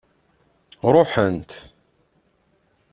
Ṛuḥent. 0.93 1.51